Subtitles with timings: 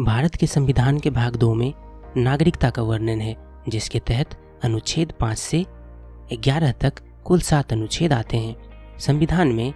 [0.00, 1.72] भारत के संविधान के भाग दो में
[2.16, 3.34] नागरिकता का वर्णन है,
[3.68, 5.64] जिसके तहत अनुच्छेद पाँच से
[6.32, 9.72] ग्यारह तक कुल सात अनुच्छेद आते हैं। संविधान में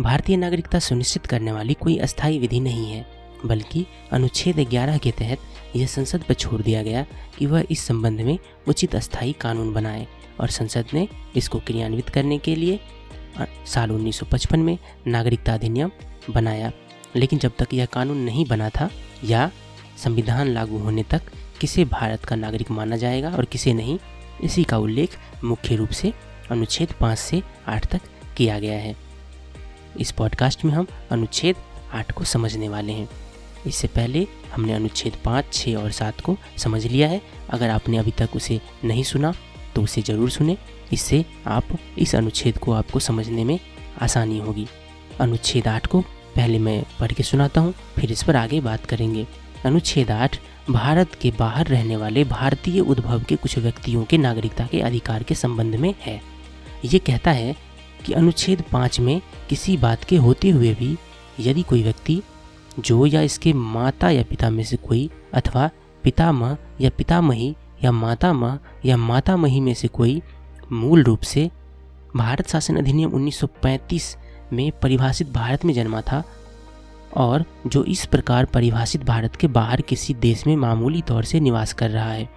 [0.00, 3.06] भारतीय नागरिकता सुनिश्चित करने वाली कोई अस्थायी विधि नहीं है,
[3.46, 5.38] बल्कि अनुच्छेद ग्यारह के तहत
[5.76, 7.06] यह संसद पर छोड़ दिया गया
[7.38, 10.06] कि वह इस संबंध में उचित अस्थायी कानून बनाए
[10.40, 12.80] और संसद ने इसको क्रियान्वित करने के लिए
[13.66, 15.90] साल 1955 में नागरिकता अधिनियम
[16.30, 16.72] बनाया।
[17.16, 18.90] लेकिन जब तक यह कानून नहीं बना था
[19.24, 19.50] या
[19.96, 21.22] संविधान लागू होने तक
[21.60, 23.98] किसे भारत का नागरिक माना जाएगा और किसे नहीं,
[24.42, 26.12] इसी का उल्लेख मुख्य रूप से
[26.50, 28.00] अनुच्छेद पाँच से आठ तक
[28.36, 28.94] किया गया है।
[30.00, 31.56] इस पॉडकास्ट में हम अनुच्छेद
[31.92, 33.08] आठ को समझने वाले हैं।
[33.66, 38.10] इससे पहले हमने अनुच्छेद पाँच छः और सात को समझ लिया है। अगर आपने अभी
[38.10, 39.32] तक उसे नहीं सुना
[39.74, 40.56] तो उसे ज़रूर सुने।
[40.92, 43.58] इससे आप इस अनुच्छेद को आपको समझने में
[44.02, 44.66] आसानी होगी।
[45.20, 46.00] अनुच्छेद आठ को
[46.36, 49.26] पहले मैं पढ़ के सुनाता हूँ, फिर इस पर आगे बात करेंगे।
[49.64, 50.36] अनुच्छेद आठ
[50.70, 55.34] भारत के बाहर रहने वाले भारतीय उद्भव के कुछ व्यक्तियों के नागरिकता के अधिकार के
[55.34, 56.20] संबंध में है।
[56.84, 57.54] ये कहता है
[58.04, 60.96] कि अनुच्छेद पाँच में किसी बात के होते हुए भी
[61.40, 62.22] यदि कोई व्यक्ति,
[62.78, 65.70] जो या इसके माता या पिता में से कोई अथवा
[66.04, 70.20] पितामह या पितामही या माता माँ या माता मही में से कोई
[70.72, 71.50] मूल रूप से,
[72.16, 74.16] भारत शासन अधिनियम 1935
[74.52, 76.22] में परिभाषित भारत में जन्मा था
[77.16, 81.72] और जो इस प्रकार परिभाषित भारत के बाहर किसी देश में मामूली तौर से निवास
[81.72, 82.28] कर रहा है।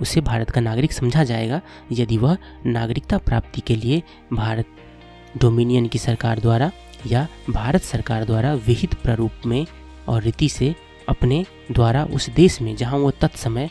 [0.00, 1.60] उसे भारत का नागरिक समझा जाएगा
[1.92, 4.02] यदि वह नागरिकता प्राप्ति के लिए
[4.32, 4.66] भारत
[5.38, 6.70] डोमिनियन की सरकार द्वारा
[7.06, 9.66] या भारत सरकार द्वारा विहित प्रारूप में
[10.08, 10.74] और रीति से
[11.08, 13.70] अपने द्वारा उस देश में जहाँ वो तत्समय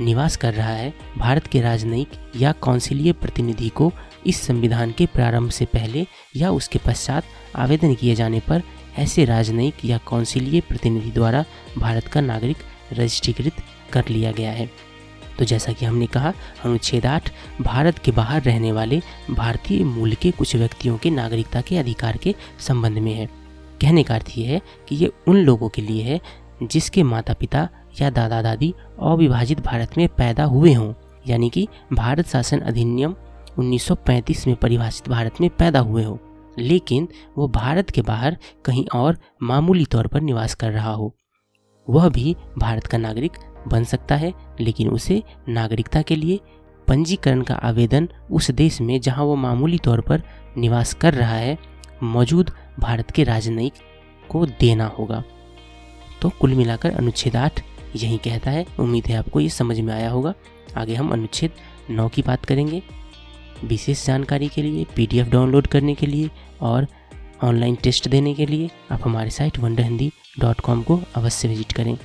[0.00, 3.92] निवास कर रहा है, भारत के राजनयिक या कौंसिलीय प्रतिनिधि को
[4.26, 7.24] इस संविधान के प्रारंभ से पहले या उसके पश्चात
[7.56, 8.62] आवेदन किए जाने पर
[8.98, 11.44] ऐसे राजनयिक या कौंसिलीय प्रतिनिधि द्वारा
[11.78, 12.56] भारत का नागरिक
[12.92, 13.52] रजिस्ट्रीकृत
[13.92, 14.70] कर लिया गया है।
[15.38, 16.32] तो जैसा कि हमने कहा,
[16.64, 21.78] अनुच्छेद आठ, भारत के बाहर रहने वाले भारतीय मूल के कुछ व्यक्तियों के नागरिकता के
[21.78, 23.26] अधिकार के संबंध में है।
[23.80, 26.20] कहने का अर्थ यह है कि ये उन लोगों के लिए है
[26.62, 27.68] जिसके माता पिता
[28.00, 30.94] या दादा दादी अविभाजित भारत में पैदा हुए हों।
[31.28, 33.14] यानी कि भारत शासन अधिनियम
[33.58, 36.20] 1935 में परिभाषित भारत में पैदा हुए हो।
[36.58, 37.08] लेकिन
[37.38, 41.14] वो भारत के बाहर कहीं और मामूली तौर पर निवास कर रहा हो।
[41.90, 43.32] वह भी भारत का नागरिक
[43.68, 46.40] बन सकता है, लेकिन उसे नागरिकता के लिए
[46.88, 50.22] पंजीकरण का आवेदन उस देश में जहाँ वो मामूली तौर पर
[50.56, 51.58] निवास कर रहा है,
[52.02, 53.72] मौजूद भारत के राजनयिक
[54.28, 55.24] को देना होगा।
[56.22, 57.62] तो कुल मिलाकर अनुच्छेद आठ
[57.96, 60.34] यही कहता है। उम्मीद है आपको ये समझ में आया होगा।
[60.76, 61.50] आगे हम अनुच्छेद
[61.90, 62.82] नौ की बात करेंगे।
[63.64, 66.30] विशेष जानकारी के लिए पीडीएफ डाउनलोड करने के लिए
[66.60, 66.86] और
[67.44, 70.10] ऑनलाइन टेस्ट देने के लिए, आप हमारे site Wonder Hindi
[70.40, 71.96] dot com को अवश्य विज़िट करें।